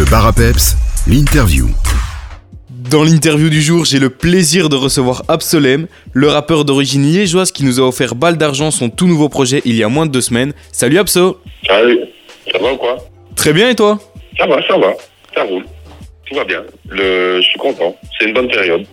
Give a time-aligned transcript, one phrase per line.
[0.00, 1.66] Le bar à peps, l'interview.
[2.70, 7.64] Dans l'interview du jour, j'ai le plaisir de recevoir Absolem, le rappeur d'origine liégeoise qui
[7.64, 10.22] nous a offert Balle d'argent, son tout nouveau projet il y a moins de deux
[10.22, 10.54] semaines.
[10.72, 12.00] Salut Abso Salut,
[12.50, 12.96] ça va ou quoi?
[13.36, 13.98] Très bien et toi?
[14.38, 14.94] Ça va, ça va,
[15.34, 15.66] ça roule.
[16.24, 16.62] Tout va bien.
[16.88, 17.42] Le...
[17.42, 17.94] Je suis content.
[18.18, 18.86] C'est une bonne période.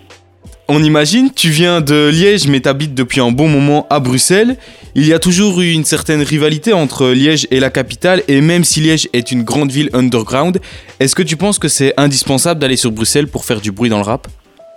[0.68, 4.58] On imagine, tu viens de Liège mais t'habites depuis un bon moment à Bruxelles.
[5.00, 8.64] Il y a toujours eu une certaine rivalité entre Liège et la capitale et même
[8.64, 10.60] si Liège est une grande ville underground,
[11.00, 13.98] est-ce que tu penses que c'est indispensable d'aller sur Bruxelles pour faire du bruit dans
[13.98, 14.26] le rap?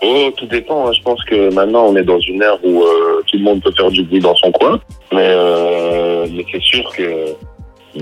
[0.03, 0.89] Oh, tout dépend.
[0.89, 0.93] hein.
[0.95, 3.73] Je pense que maintenant, on est dans une ère où euh, tout le monde peut
[3.75, 4.79] faire du bruit dans son coin.
[5.11, 7.35] Mais, euh, mais c'est sûr que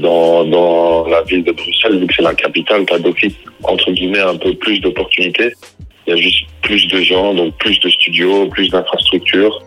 [0.01, 4.19] dans, dans la ville de Bruxelles, vu que c'est la capitale, t'as d'office, entre guillemets,
[4.23, 5.53] un peu plus d'opportunités.
[6.09, 9.63] Il y a juste plus de gens, donc plus de studios, plus d'infrastructures.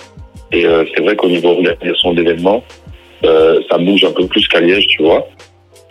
[0.52, 2.64] Et euh, c'est vrai qu'au niveau organisation d'événements,
[3.23, 5.27] euh, ça bouge un peu plus qu'à Liège, tu vois.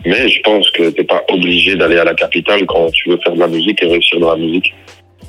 [0.05, 3.35] Mais je pense que t'es pas obligé d'aller à la capitale quand tu veux faire
[3.35, 4.73] de la musique et réussir dans la musique.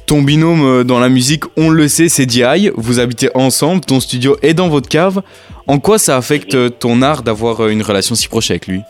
[0.08, 2.70] Ton binôme euh, dans la musique, on le sait, c'est DI.
[2.76, 5.22] Vous habitez ensemble, ton studio est dans votre cave.
[5.68, 8.82] En quoi ça affecte euh, ton art d'avoir une relation si proche avec lui?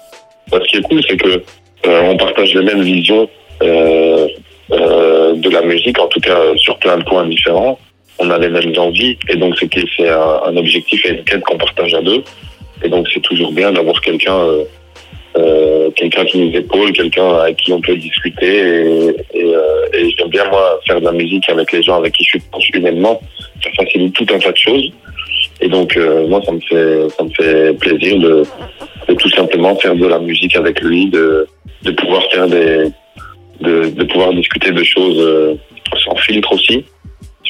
[0.52, 1.44] Ce qui est cool, c'est que
[1.88, 3.28] euh, on partage les mêmes visions
[3.64, 4.28] euh,
[4.72, 7.80] euh, de la musique, en tout cas sur plein de points différents.
[8.20, 11.58] On a les mêmes envies, et donc c'est un, un objectif et une quête qu'on
[11.58, 12.24] partage à deux.
[12.84, 14.64] Et donc c'est toujours bien d'avoir quelqu'un, euh,
[15.38, 18.58] euh, quelqu'un qui nous épaule, quelqu'un avec qui on peut discuter.
[19.34, 22.24] Et, euh, et j'aime bien moi faire de la musique avec les gens avec qui
[22.26, 23.20] je suis humainement.
[23.64, 24.92] Ça facilite tout un tas de choses.
[25.62, 28.44] Et donc euh, moi ça me fait ça me fait plaisir de,
[29.08, 31.48] de tout simplement faire de la musique avec lui, de,
[31.84, 32.88] de pouvoir faire des
[33.60, 35.54] de, de pouvoir discuter de choses euh,
[36.04, 36.84] sans filtre aussi,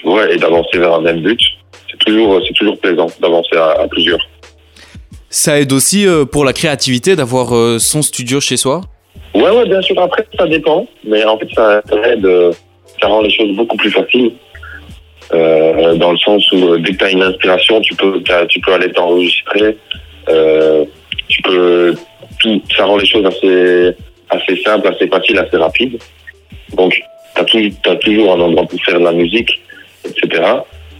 [0.01, 1.39] tu vois, et d'avancer vers un même but.
[1.89, 4.19] C'est toujours c'est toujours plaisant d'avancer à, à plusieurs.
[5.29, 8.81] Ça aide aussi euh, pour la créativité d'avoir euh, son studio chez soi?
[9.33, 9.97] Ouais, ouais, bien sûr.
[9.99, 10.87] Après, ça dépend.
[11.05, 12.51] Mais en fait, ça, aide, euh,
[13.01, 14.33] ça rend les choses beaucoup plus faciles.
[15.33, 18.73] Euh, dans le sens où dès que tu as une inspiration, tu peux, tu peux
[18.73, 19.77] aller t'enregistrer.
[20.27, 20.83] Euh,
[21.29, 21.95] tu peux,
[22.39, 23.91] tout, ça rend les choses assez,
[24.29, 25.97] assez simples, assez faciles, assez rapides.
[26.73, 27.01] Donc,
[27.47, 29.61] tu as, toujours un endroit pour faire de la musique,
[30.05, 30.43] etc.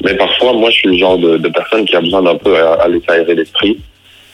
[0.03, 2.56] Mais parfois, moi, je suis le genre de, de personne qui a besoin d'un peu
[2.57, 3.78] à- aller s'aérer l'esprit.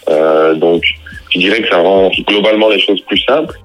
[0.10, 0.84] Euh, donc,
[1.32, 3.56] je dirais que ça rend globalement les choses plus simples.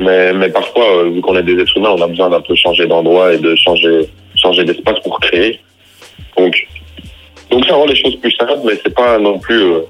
[0.00, 2.54] Mais, mais parfois, euh, vu qu'on est des êtres humains, on a besoin d'un peu
[2.54, 5.60] changer d'endroit et de changer, changer d'espace pour créer.
[6.38, 6.56] Donc,
[7.50, 9.80] donc ça rend les choses plus simples, mais c'est pas non plus, euh,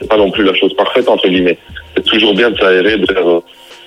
[0.00, 1.58] c'est pas non plus la chose parfaite entre guillemets.
[1.94, 3.26] C'est toujours bien de s'aérer, de, faire,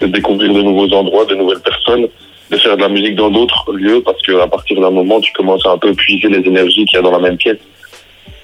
[0.02, 2.08] de découvrir de nouveaux endroits, de nouvelles personnes,
[2.52, 5.31] de faire de la musique dans d'autres lieux, parce que à partir d'un moment, tu
[5.34, 7.58] commences à un peu puiser les énergies qu'il y a dans la même pièce.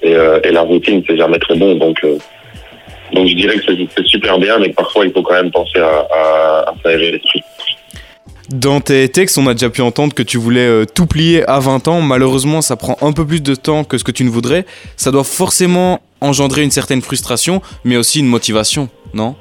[0.02, 1.98] Et, euh, et la routine, c'est jamais très bon, donc.
[2.04, 2.16] euh,
[3.12, 5.80] donc je dirais que c'est super bien, mais que parfois il faut quand même penser
[5.80, 7.42] à, à, à s'aérer l'esprit.
[8.50, 11.60] Dans tes textes, on a déjà pu entendre que tu voulais euh, tout plier à
[11.60, 12.00] 20 ans.
[12.02, 14.64] Malheureusement, ça prend un peu plus de temps que ce que tu ne voudrais.
[14.96, 19.34] Ça doit forcément engendrer une certaine frustration, mais aussi une motivation, non?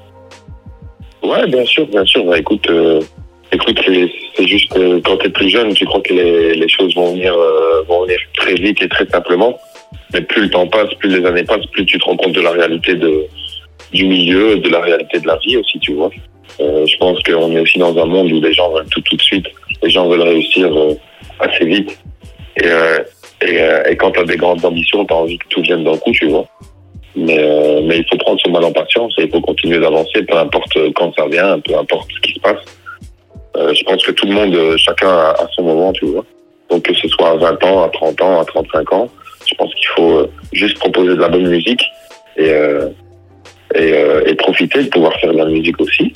[1.23, 2.23] Ouais, bien sûr, bien sûr.
[2.25, 2.67] Bah, écoute,
[3.51, 6.95] écoute, c'est c'est juste que quand t'es plus jeune, tu crois que les, les choses
[6.95, 9.59] vont venir, euh, vont venir très vite et très simplement.
[10.13, 12.41] Mais plus le temps passe, plus les années passent, plus tu te rends compte de
[12.41, 13.25] la réalité de,
[13.91, 16.09] du milieu, de la réalité de la vie aussi, tu vois.
[16.59, 19.15] Euh, je pense qu'on est aussi dans un monde où les gens veulent tout tout
[19.15, 19.45] de suite.
[19.81, 20.93] Les gens veulent réussir euh,
[21.39, 21.97] assez vite.
[22.57, 22.99] Et, euh,
[23.41, 26.11] et, euh, et quand t'as des grandes ambitions, t'as envie que tout vienne d'un coup,
[26.11, 26.45] tu vois.
[27.15, 30.23] Mais, euh, mais il faut prendre son mal en patience et il faut continuer d'avancer,
[30.23, 32.78] peu importe quand ça vient, peu importe ce qui se passe.
[33.59, 36.23] Euh, je pense que tout le monde, euh, chacun a, son moment, tu vois.
[36.69, 39.09] Donc que ce soit à 20 ans, à 30 ans, à 35 ans,
[39.45, 41.83] je pense qu'il faut euh, juste proposer de la bonne musique
[42.37, 42.51] et,
[43.75, 46.13] et, profiter de pouvoir faire de la musique aussi.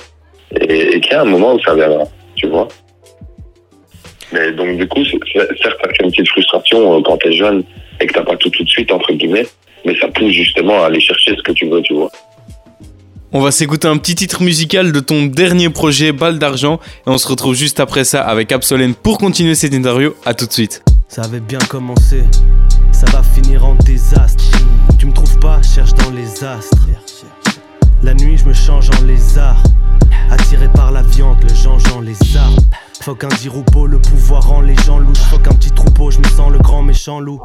[0.58, 2.04] Et, qu'il y a un moment où ça viendra,
[2.36, 2.68] tu vois.
[4.32, 7.62] Mais donc du coup, certes, ça crée une petite frustration quand t'es jeune
[8.00, 9.46] et que t'as pas tout tout de suite, entre guillemets,
[9.84, 12.10] mais ça pousse justement à aller chercher ce que tu veux, tu vois.
[13.36, 17.18] On va s'écouter un petit titre musical de ton dernier projet, Balle d'argent, et on
[17.18, 20.12] se retrouve juste après ça avec Absolène pour continuer cette interview.
[20.24, 20.84] À tout de suite.
[21.08, 22.22] Ça avait bien commencé,
[22.92, 24.44] ça va finir en désastre.
[25.00, 26.78] Tu me trouves pas, cherche dans les astres.
[28.04, 29.60] La nuit, je me change en lézard.
[30.30, 32.54] Attiré par la viande, le Jean-Jean, les armes.
[33.00, 35.18] Faut qu'un diroupeau, le pouvoir rend les gens louches.
[35.28, 37.40] Faut qu'un petit troupeau, je me sens le grand méchant loup.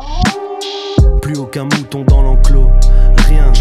[1.23, 2.69] Plus aucun mouton dans l'enclos.
[3.29, 3.51] Rien,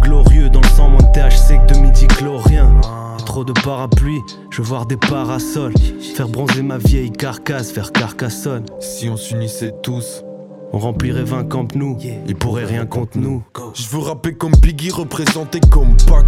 [0.00, 2.80] glorieux dans le sang, moins de THC que de midi chlorien.
[3.26, 5.74] Trop de parapluies, je veux voir des parasols.
[6.16, 8.64] Faire bronzer ma vieille carcasse, faire carcassonne.
[8.80, 10.24] Si on s'unissait tous,
[10.72, 13.42] On remplirait 20 camps nous, ils pourraient rien contre nous.
[13.74, 16.26] je veux rapper comme Biggie, représenté comme Pac.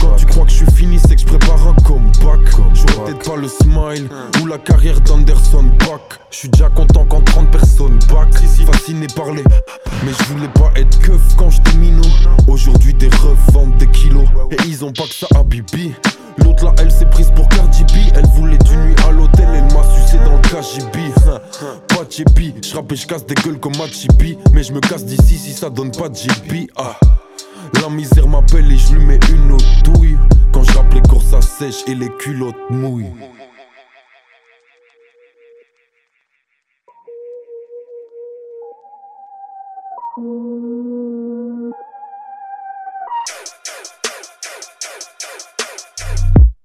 [0.00, 2.40] Quand Tu crois que je suis fini, c'est que je prépare un comeback.
[2.74, 4.08] Je peut-être pas le smile
[4.40, 6.20] ou la carrière d'Anderson Back.
[6.30, 8.32] Je suis déjà content quand 30 personnes back.
[8.66, 9.42] Fasciné par les.
[10.04, 12.02] Mais je voulais pas être keuf quand j'étais minot.
[12.46, 14.28] Aujourd'hui, des revendent des kilos.
[14.52, 15.94] Et ils ont pas que ça à Bibi.
[16.38, 18.12] L'autre là, elle s'est prise pour Cardi B.
[18.14, 21.12] Elle voulait du nuit à l'hôtel, elle m'a sucé dans le KGB.
[21.60, 24.38] Pas de JP, je et je casse des gueules comme Machibi.
[24.54, 26.70] Mais je me casse d'ici si ça donne pas de JP.
[26.76, 26.98] Ah.
[27.82, 30.16] La misère m'appelle et je lui mets une autre douille.
[30.52, 33.12] Quand je rappe les courses à sèche et les culottes mouillent.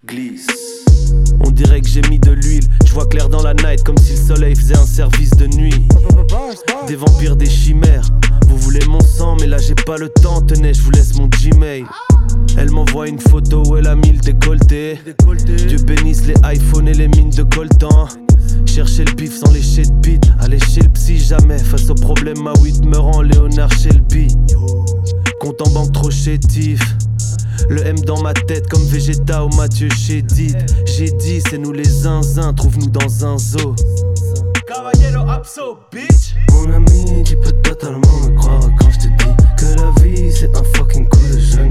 [0.05, 0.54] Glisse.
[1.55, 2.67] Dirait que j'ai mis de l'huile.
[2.85, 5.87] Je vois clair dans la night comme si le soleil faisait un service de nuit.
[6.87, 8.09] Des vampires, des chimères.
[8.47, 10.41] Vous voulez mon sang, mais là j'ai pas le temps.
[10.41, 11.85] Tenez, je vous laisse mon Gmail.
[12.57, 14.99] Elle m'envoie une photo où elle a mis le décolleté.
[15.45, 18.09] Dieu bénisse les iPhones et les mines de coltan.
[18.65, 20.25] Chercher le pif sans lécher de bite.
[20.41, 21.59] Aller chez le psy jamais.
[21.59, 24.27] Face au problème, ma 8 me rend Léonard Shelby.
[25.39, 26.81] Compte en banque trop chétif.
[27.69, 30.57] Le M dans ma tête comme Vegeta ou Mathieu Chédid.
[30.85, 33.75] J'ai dit, c'est nous les zinzins, trouve-nous dans un zoo.
[34.67, 36.35] Caballero abso, bitch.
[36.51, 40.55] Mon ami, tu peux totalement me croire quand je te dis que la vie c'est
[40.55, 41.69] un fucking coup de jeune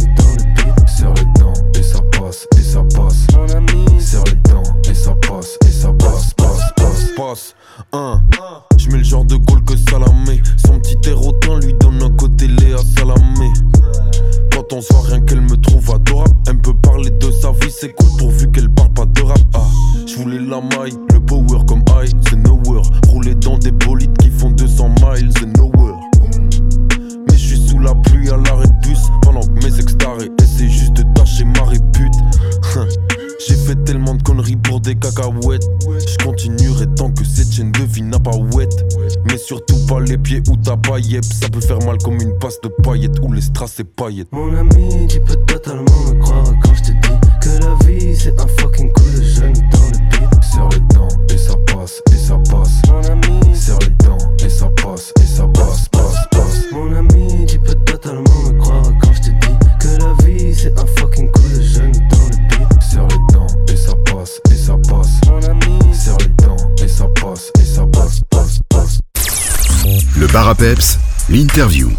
[39.24, 41.24] Mais surtout pas les pieds ou ta paillette.
[41.24, 44.28] Ça peut faire mal comme une passe de paillettes ou les strass et paillettes.
[44.32, 48.38] Mon ami, tu peux totalement me croire quand je te dis que la vie c'est
[48.40, 50.44] un fucking coup de jeune dans le beat.
[50.44, 52.13] Serre les dents et ça passe, et ça passe.
[70.34, 70.98] Le bar à peps,
[71.30, 71.90] l'interview.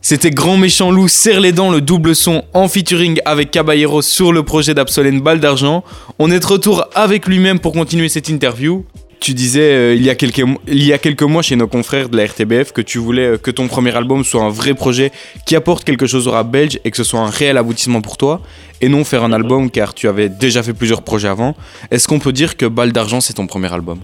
[0.00, 4.32] C'était Grand Méchant Loup, Serre les dents, le double son en featuring avec Caballero sur
[4.32, 5.84] le projet d'Absolène Balle d'Argent.
[6.18, 8.86] On est de retour avec lui-même pour continuer cette interview.
[9.20, 11.66] Tu disais euh, il, y a quelques, mo- il y a quelques mois chez nos
[11.68, 14.72] confrères de la RTBF que tu voulais euh, que ton premier album soit un vrai
[14.72, 15.12] projet
[15.44, 18.16] qui apporte quelque chose au rap belge et que ce soit un réel aboutissement pour
[18.16, 18.40] toi
[18.80, 21.54] et non faire un album car tu avais déjà fait plusieurs projets avant.
[21.90, 23.98] Est-ce qu'on peut dire que Balle d'Argent c'est ton premier album?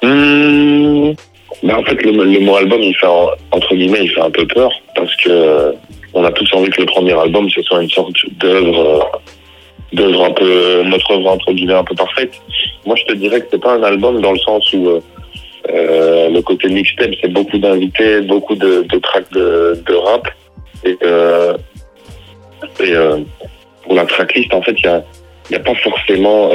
[0.00, 1.14] Hum,
[1.62, 4.30] ben, en fait, le, le mot album, il fait en- entre guillemets, il fait un
[4.30, 5.72] peu peur parce que euh,
[6.14, 9.18] on a tous envie que le premier album ce soit une sorte d'œuvre, euh,
[9.92, 12.32] d'œuvre un peu notre œuvre entre guillemets un peu parfaite.
[12.86, 15.00] Moi, je te dirais que c'est pas un album dans le sens où euh,
[15.70, 20.26] euh, le côté mixtape, c'est beaucoup d'invités, beaucoup de, de tracks de, de rap
[20.84, 21.54] et, euh,
[22.80, 23.18] et euh,
[23.82, 25.02] pour la tracklist, en fait, il y a,
[25.50, 26.50] y a pas forcément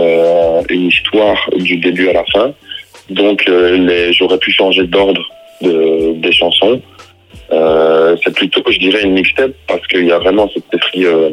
[0.70, 2.54] une histoire du début à la fin.
[3.10, 5.22] Donc, euh, j'aurais pu changer d'ordre
[5.62, 6.82] de, des chansons.
[7.52, 11.32] Euh, c'est plutôt, je dirais, une mixtape parce qu'il y a vraiment cet esprit, euh,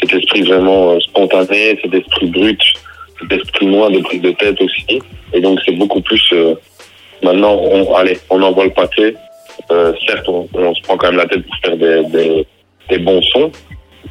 [0.00, 2.60] cet esprit vraiment spontané, cet esprit brut,
[3.20, 5.00] cet esprit moins de prise de tête aussi.
[5.32, 6.32] Et donc, c'est beaucoup plus.
[7.22, 9.14] maintenant, on, allez, on envoie le pâté.
[9.68, 12.46] Certes, on, on se prend quand même la tête pour faire des, des,
[12.88, 13.52] des bons sons,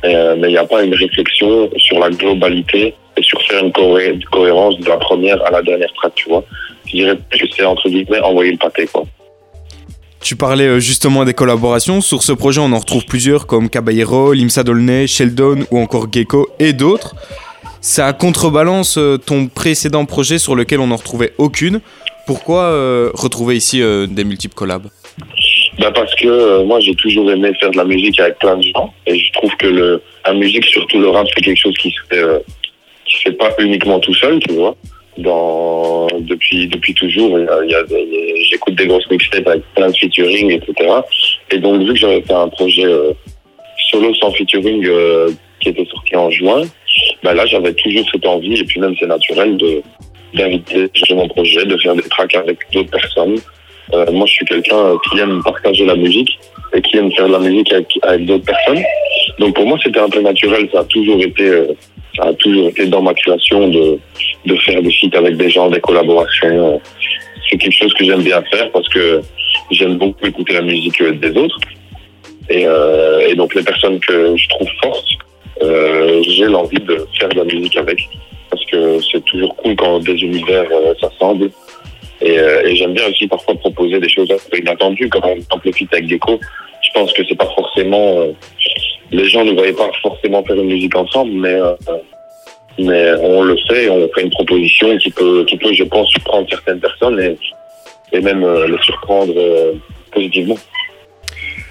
[0.03, 4.13] mais il n'y a pas une réflexion sur la globalité et sur faire une cohé-
[4.13, 6.43] une cohérence de la première à la dernière track, tu vois.
[6.87, 9.03] Je dirais que c'est entre guillemets envoyer le pâté, quoi.
[10.21, 12.01] Tu parlais euh, justement des collaborations.
[12.01, 16.49] Sur ce projet, on en retrouve plusieurs comme Caballero, Limsa Dolnay, Sheldon ou encore Gecko
[16.59, 17.15] et d'autres.
[17.81, 21.79] Ça contrebalance euh, ton précédent projet sur lequel on n'en retrouvait aucune.
[22.27, 24.87] Pourquoi euh, retrouver ici euh, des multiples collabs?
[25.79, 28.63] Bah parce que euh, moi j'ai toujours aimé faire de la musique avec plein de
[28.63, 31.89] gens et je trouve que le la musique surtout le rap c'est quelque chose qui
[31.91, 32.39] se fait euh,
[33.09, 34.75] qui fait pas uniquement tout seul tu vois
[35.17, 37.37] dans depuis depuis toujours
[38.49, 40.91] j'écoute des grosses mixtapes avec plein de featuring etc
[41.51, 43.11] et donc vu que j'avais fait un projet euh,
[43.89, 46.61] solo sans featuring euh, qui était sorti en juin
[47.23, 49.57] bah là j'avais toujours cette envie et puis même c'est naturel
[50.33, 53.39] d'inviter sur mon projet de faire des tracks avec d'autres personnes
[53.93, 56.39] euh, moi, je suis quelqu'un euh, qui aime partager la musique
[56.73, 58.83] et qui aime faire de la musique avec, avec d'autres personnes.
[59.39, 60.69] Donc pour moi, c'était un peu naturel.
[60.71, 61.67] Ça a toujours été, euh,
[62.19, 63.97] ça a toujours été dans ma création de,
[64.45, 66.81] de faire des sites avec des gens, des collaborations.
[67.49, 69.21] C'est quelque chose que j'aime bien faire parce que
[69.71, 71.59] j'aime beaucoup écouter la musique des autres.
[72.49, 75.05] Et, euh, et donc les personnes que je trouve fortes,
[75.61, 77.99] euh, j'ai l'envie de faire de la musique avec
[78.49, 81.51] parce que c'est toujours cool quand des univers euh, s'assemblent.
[82.21, 85.71] Et, euh, j'aime bien aussi parfois proposer des choses un peu inattendues, comme exemple le
[85.71, 86.39] feat avec Gecko.
[86.81, 88.31] Je pense que c'est pas forcément euh,
[89.11, 91.73] les gens ne voyaient pas forcément faire une musique ensemble, mais euh,
[92.77, 96.47] mais on le fait, on fait une proposition qui peut qui peut, je pense, surprendre
[96.49, 97.19] certaines personnes
[98.11, 99.73] et même euh, les surprendre euh,
[100.11, 100.57] positivement.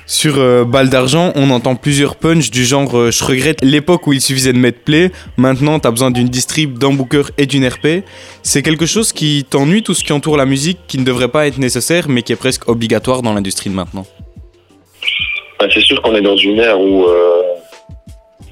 [0.07, 4.21] Sur euh, Balle d'argent, on entend plusieurs punchs du genre Je regrette l'époque où il
[4.21, 8.05] suffisait de mettre play, maintenant t'as besoin d'une distrib, d'un booker et d'une RP.
[8.43, 11.47] C'est quelque chose qui t'ennuie, tout ce qui entoure la musique, qui ne devrait pas
[11.47, 14.07] être nécessaire, mais qui est presque obligatoire dans l'industrie de maintenant.
[15.61, 17.43] C'est sûr qu'on est dans une ère où, euh,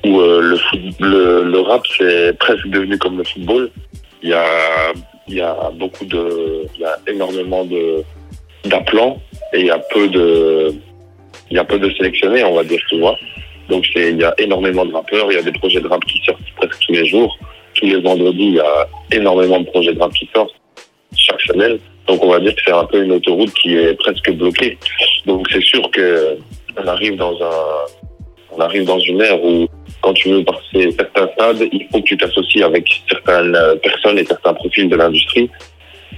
[0.05, 0.59] où euh,
[1.01, 3.71] le, le, rap c'est presque devenu comme le football.
[4.23, 4.93] Il y a,
[5.29, 8.05] y a beaucoup de, il y a énormément de
[9.53, 10.75] et il y a peu de,
[11.51, 13.17] il y a peu de sélectionnés, on va dire, vois.
[13.69, 16.21] Donc il y a énormément de rappeurs, il y a des projets de rap qui
[16.25, 17.37] sortent presque tous les jours.
[17.75, 20.55] Tous les vendredis, il y a énormément de projets de rap qui sortent
[21.17, 21.79] chaque semaine.
[22.07, 24.79] Donc on va dire que c'est un peu une autoroute qui est presque bloquée.
[25.27, 26.39] Donc c'est sûr que
[26.77, 27.87] on arrive dans un,
[28.53, 29.67] on arrive dans une ère où
[30.03, 34.19] quand tu veux passer certains stades, il faut que tu t'associes avec certaines euh, personnes
[34.19, 35.51] et certains profils de l'industrie.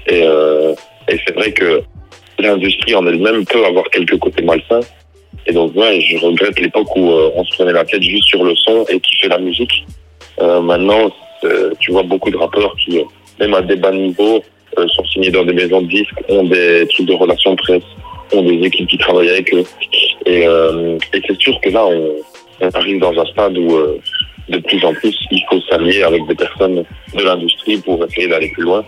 [0.07, 0.75] Et, euh,
[1.09, 1.83] et c'est vrai que
[2.39, 4.81] l'industrie en elle-même peut avoir quelques côtés malsains.
[5.47, 8.45] Et donc ouais, je regrette l'époque où euh, on se prenait la tête juste sur
[8.45, 9.87] le son et qui fait la musique.
[10.41, 11.11] Euh, maintenant,
[11.45, 13.01] euh, tu vois beaucoup de rappeurs qui,
[13.41, 14.43] même à des bas niveaux,
[14.77, 17.83] sont signés dans des maisons de disques, ont des trucs de relations presse,
[18.33, 19.65] ont des équipes qui travaillent avec eux.
[20.27, 22.17] Et, euh, et c'est sûr que là, on,
[22.61, 23.99] on arrive dans un stade où euh,
[24.49, 28.51] de plus en plus, il faut s'allier avec des personnes de l'industrie pour essayer d'aller
[28.51, 28.85] plus loin.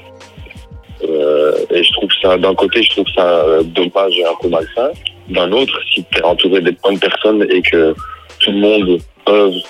[1.03, 4.49] Euh, et je trouve ça, d'un côté, je trouve ça euh, dommage et un peu
[4.49, 4.91] malsain.
[5.29, 7.95] D'un autre, si tu es entouré de bonnes personnes et que
[8.41, 9.63] tout le monde œuvre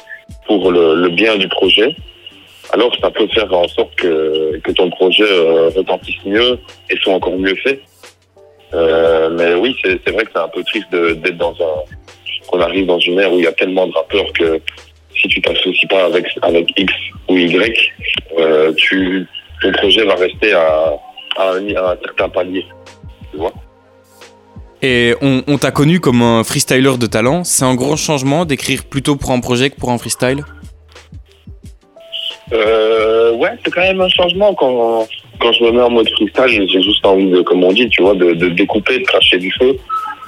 [0.47, 1.95] pour le, le bien du projet,
[2.73, 6.59] alors ça peut faire en sorte que, que ton projet euh, retentisse mieux
[6.89, 7.81] et soit encore mieux fait.
[8.75, 12.87] Euh, mais oui, c'est vrai que c'est un peu triste d'être dans un qu'on arrive
[12.87, 14.61] dans une ère où il y a tellement de rappeurs que
[15.15, 16.93] si tu t'associes pas avec avec X
[17.29, 17.93] ou Y,
[18.39, 19.27] euh, tu
[19.63, 20.93] ton projet va rester à,
[21.37, 22.65] à, un, à un certain palier.
[23.31, 23.53] Tu vois?
[24.83, 27.45] Et on, on t'a connu comme un freestyler de talent.
[27.45, 30.43] C'est un grand changement d'écrire plutôt pour un projet que pour un freestyle?
[32.53, 35.07] Euh, ouais, c'est quand même un changement quand,
[35.41, 38.03] quand je me mets en mode freestyle, j'ai juste envie de, comme on dit, tu
[38.03, 39.77] vois, de, découper, de cracher du feu.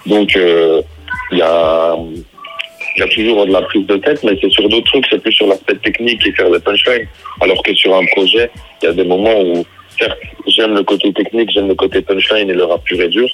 [0.06, 0.82] Donc, euh,
[1.30, 1.96] il y a,
[3.14, 5.76] toujours de la prise de tête, mais c'est sur d'autres trucs, c'est plus sur l'aspect
[5.76, 7.06] technique et faire des punchlines.
[7.40, 8.50] Alors que sur un projet,
[8.82, 9.64] il y a des moments où,
[9.98, 13.28] certes, j'aime le côté technique, j'aime le côté punchline et le rap pur et dur,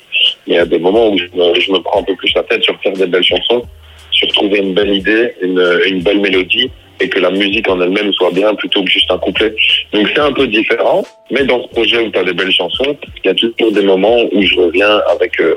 [0.47, 2.63] mais il y a des moments où je me, prends un peu plus la tête
[2.63, 3.63] sur faire des belles chansons,
[4.11, 6.71] sur trouver une belle idée, une belle mélodie,
[7.01, 9.55] et que la musique en elle-même soit bien plutôt que juste un couplet.
[9.93, 12.97] Donc c'est un peu différent, mais dans ce projet où tu as des belles chansons,
[13.25, 15.55] il y a toujours des moments où je reviens avec euh,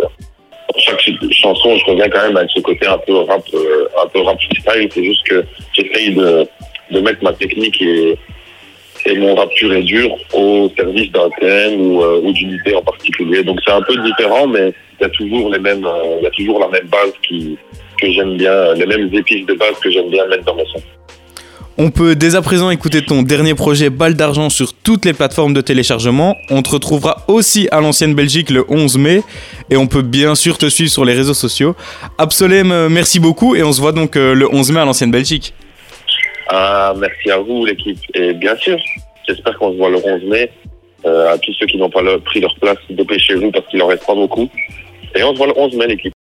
[0.68, 4.08] pour chaque chanson, je reviens quand même avec ce côté un peu rap, euh, un
[4.08, 4.90] peu rap freestyle.
[4.94, 5.44] C'est juste que
[5.74, 6.48] j'essaye de,
[6.92, 8.16] de mettre ma technique et,
[9.06, 12.84] et mon rap pur et dur au service d'un thème ou, euh, d'une idée en
[12.84, 13.44] particulier.
[13.44, 15.88] Donc c'est un peu différent, mais il y a toujours les mêmes,
[16.20, 17.58] il y a toujours la même base qui
[18.00, 20.82] que j'aime bien, les mêmes épices de base que j'aime bien mettre dans mes sons.
[21.78, 25.54] On peut dès à présent écouter ton dernier projet Balle d'argent sur toutes les plateformes
[25.54, 26.36] de téléchargement.
[26.50, 29.22] On te retrouvera aussi à l'ancienne Belgique le 11 mai.
[29.70, 31.76] Et on peut bien sûr te suivre sur les réseaux sociaux.
[32.18, 33.56] Absolem, euh, merci beaucoup.
[33.56, 35.54] Et on se voit donc euh, le 11 mai à l'ancienne Belgique.
[36.50, 38.00] Ah, merci à vous, l'équipe.
[38.14, 38.78] Et bien sûr,
[39.28, 40.52] j'espère qu'on se voit le 11 mai.
[41.06, 44.06] Euh, à tous ceux qui n'ont pas pris leur place, dépêchez-vous parce qu'il en reste
[44.06, 44.50] pas beaucoup.
[45.16, 46.14] Et on se voit le 11 mai, l'équipe.